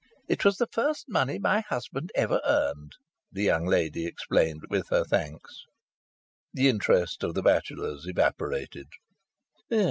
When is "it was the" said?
0.27-0.65